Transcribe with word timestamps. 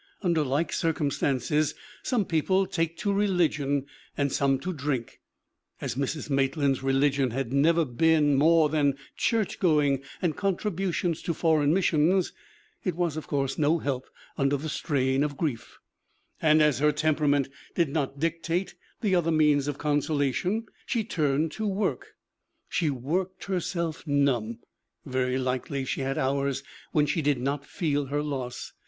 Under 0.23 0.43
like 0.43 0.73
cir 0.73 0.93
cumstances 0.93 1.75
some 2.01 2.25
people 2.25 2.65
take 2.65 2.97
to 2.97 3.13
religion 3.13 3.85
and 4.17 4.31
some 4.31 4.57
to 4.61 4.73
drink; 4.73 5.19
as 5.79 5.93
Mrs. 5.93 6.27
Maitland's 6.27 6.81
religion 6.81 7.29
had 7.29 7.53
never 7.53 7.85
been 7.85 8.33
more 8.33 8.67
than 8.67 8.97
church 9.15 9.59
going 9.59 10.01
and 10.19 10.35
contributions 10.35 11.21
to 11.21 11.35
foreign 11.35 11.71
missions, 11.71 12.33
it 12.83 12.95
was, 12.95 13.15
of 13.15 13.27
course, 13.27 13.59
no 13.59 13.77
help 13.77 14.07
under 14.39 14.57
the 14.57 14.69
strain 14.69 15.23
of 15.23 15.37
grief; 15.37 15.77
and 16.41 16.63
as 16.63 16.79
her 16.79 16.91
temperament 16.91 17.47
did 17.75 17.89
not 17.89 18.17
dictate 18.17 18.73
the 19.01 19.13
other 19.13 19.29
means 19.31 19.67
of 19.67 19.77
consolation, 19.77 20.65
she 20.87 21.03
turned 21.03 21.51
to 21.51 21.67
work. 21.67 22.15
She 22.67 22.89
worked 22.89 23.43
herself 23.45 24.07
numb; 24.07 24.61
very 25.05 25.37
likely 25.37 25.85
she 25.85 26.01
had 26.01 26.17
hours 26.17 26.63
when 26.91 27.05
she 27.05 27.21
did 27.21 27.39
not 27.39 27.67
feel 27.67 28.07
her 28.07 28.23
loss. 28.23 28.73